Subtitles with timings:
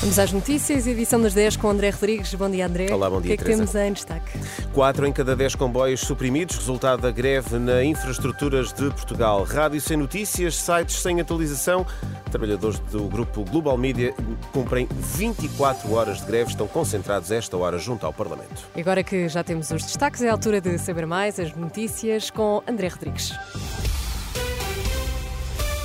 [0.00, 2.32] Vamos às notícias, edição das 10 com André Rodrigues.
[2.34, 2.86] Bom dia, André.
[2.92, 3.72] Olá, bom dia, O que é que Teresa.
[3.72, 4.38] temos em destaque?
[4.72, 9.42] Quatro em cada dez comboios suprimidos, resultado da greve na infraestruturas de Portugal.
[9.42, 11.84] Rádio sem notícias, sites sem atualização.
[12.30, 14.14] Trabalhadores do grupo Global Media
[14.52, 18.68] cumprem 24 horas de greve, estão concentrados esta hora junto ao Parlamento.
[18.76, 22.30] E agora que já temos os destaques, é a altura de saber mais as notícias
[22.30, 23.32] com André Rodrigues.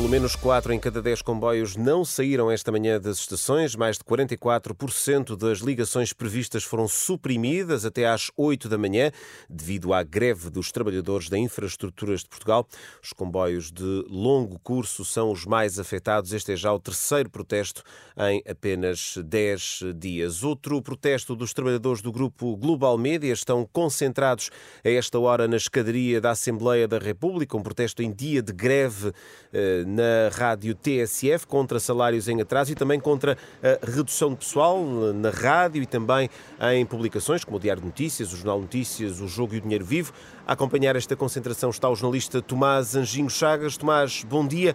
[0.00, 3.76] Pelo menos 4 em cada 10 comboios não saíram esta manhã das estações.
[3.76, 9.12] Mais de 44% das ligações previstas foram suprimidas até às 8 da manhã,
[9.48, 12.66] devido à greve dos trabalhadores da Infraestruturas de Portugal.
[13.02, 16.32] Os comboios de longo curso são os mais afetados.
[16.32, 17.82] Este é já o terceiro protesto
[18.16, 20.42] em apenas 10 dias.
[20.42, 24.50] Outro protesto dos trabalhadores do grupo Global Media estão concentrados
[24.82, 29.12] a esta hora na escadaria da Assembleia da República, um protesto em dia de greve
[29.52, 34.84] eh, na rádio TSF contra salários em atraso e também contra a redução de pessoal
[35.14, 36.30] na rádio e também
[36.72, 39.84] em publicações como o Diário de Notícias, o Jornal Notícias, o Jogo e o Dinheiro
[39.84, 40.12] Vivo.
[40.46, 43.76] A acompanhar esta concentração está o jornalista Tomás Anjinho Chagas.
[43.76, 44.74] Tomás, bom dia.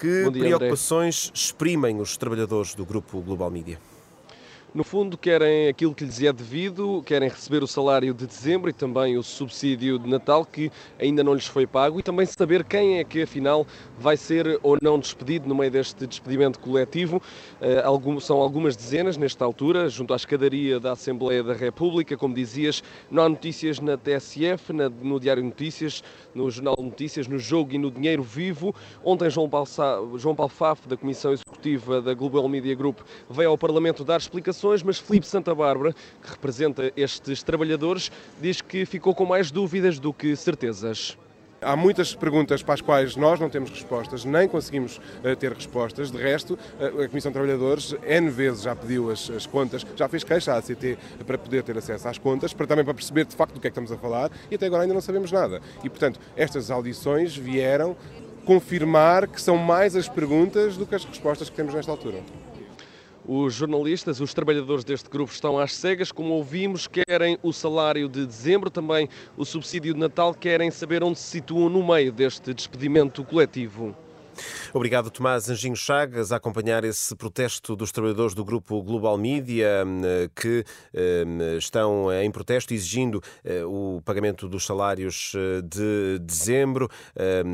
[0.00, 3.78] Que Bom dia, preocupações exprimem os trabalhadores do grupo Global Media?
[4.74, 8.72] No fundo, querem aquilo que lhes é devido, querem receber o salário de dezembro e
[8.72, 12.98] também o subsídio de Natal que ainda não lhes foi pago e também saber quem
[12.98, 13.64] é que afinal
[13.96, 17.22] vai ser ou não despedido no meio deste despedimento coletivo.
[17.60, 17.84] Eh,
[18.20, 22.16] São algumas dezenas nesta altura, junto à escadaria da Assembleia da República.
[22.16, 26.02] Como dizias, não há notícias na TSF, no Diário Notícias,
[26.34, 28.74] no Jornal de Notícias, no Jogo e no Dinheiro Vivo.
[29.04, 29.68] Ontem, João Paulo,
[30.18, 30.52] João Paulo
[30.88, 32.98] da Comissão Executiva da Global Media Group,
[33.30, 38.86] veio ao Parlamento dar explicações, mas Filipe Santa Bárbara, que representa estes trabalhadores, diz que
[38.86, 41.16] ficou com mais dúvidas do que certezas.
[41.60, 46.10] Há muitas perguntas para as quais nós não temos respostas, nem conseguimos eh, ter respostas.
[46.10, 50.06] De resto, eh, a Comissão de Trabalhadores N vezes já pediu as, as contas, já
[50.06, 53.34] fez queixa à ACT para poder ter acesso às contas, para também para perceber de
[53.34, 55.62] facto do que é que estamos a falar e até agora ainda não sabemos nada.
[55.82, 57.96] E, portanto, estas audições vieram
[58.44, 62.18] confirmar que são mais as perguntas do que as respostas que temos nesta altura.
[63.26, 68.26] Os jornalistas, os trabalhadores deste grupo estão às cegas, como ouvimos, querem o salário de
[68.26, 73.24] dezembro, também o subsídio de Natal, querem saber onde se situam no meio deste despedimento
[73.24, 73.96] coletivo.
[74.72, 80.30] Obrigado, Tomás Anjinho Chagas, a acompanhar esse protesto dos trabalhadores do grupo Global Media eh,
[80.34, 81.24] que eh,
[81.58, 85.32] estão em protesto exigindo eh, o pagamento dos salários
[85.64, 86.88] de dezembro.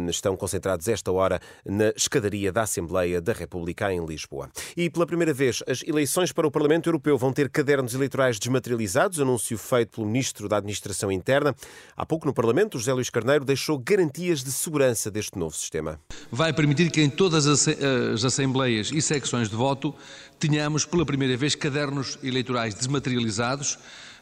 [0.08, 4.50] Estão concentrados esta hora na escadaria da Assembleia da República em Lisboa.
[4.76, 9.20] E pela primeira vez, as eleições para o Parlamento Europeu vão ter cadernos eleitorais desmaterializados,
[9.20, 11.54] anúncio feito pelo Ministro da Administração Interna.
[11.96, 16.00] Há pouco no Parlamento, José Luís Carneiro deixou garantias de segurança deste novo sistema.
[16.30, 16.52] vai
[16.90, 19.94] que em todas as assembleias e secções de voto
[20.38, 23.78] tenhamos pela primeira vez cadernos eleitorais desmaterializados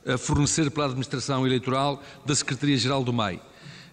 [0.07, 3.41] a fornecer pela Administração Eleitoral da Secretaria-Geral do MAI.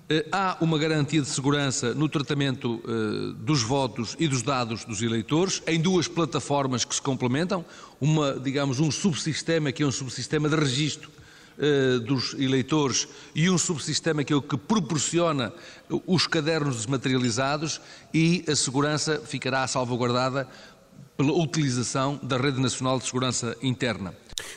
[0.10, 5.02] Eh, Há uma garantia de segurança no tratamento eh, dos votos e dos dados dos
[5.02, 7.66] eleitores em duas plataformas que se complementam,
[8.00, 11.12] uma, digamos, um subsistema que é um subsistema de registro
[11.58, 15.54] eh, dos eleitores e um subsistema que é o que proporciona
[16.06, 17.80] os cadernos desmaterializados
[18.14, 20.48] e a segurança ficará salvaguardada
[21.16, 24.14] pela utilização da Rede Nacional de Segurança Interna.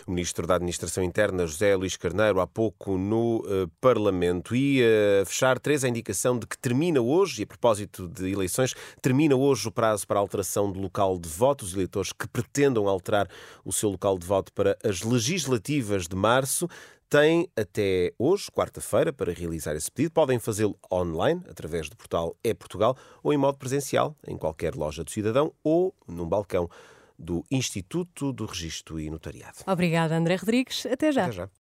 [0.07, 4.55] O Ministro da Administração Interna, José Luís Carneiro, há pouco no eh, Parlamento.
[4.55, 8.75] E a fechar, três, a indicação de que termina hoje, e a propósito de eleições,
[9.01, 11.65] termina hoje o prazo para a alteração do local de voto.
[11.65, 13.29] Os eleitores que pretendam alterar
[13.65, 16.69] o seu local de voto para as legislativas de março
[17.09, 20.13] têm até hoje, quarta-feira, para realizar esse pedido.
[20.13, 25.11] Podem fazê-lo online, através do portal É-Portugal, ou em modo presencial, em qualquer loja do
[25.11, 26.69] cidadão ou num balcão
[27.19, 29.59] do Instituto do Registro e Notariado.
[29.67, 30.87] Obrigada, André Rodrigues.
[30.87, 31.25] Até já.
[31.25, 31.51] Até já.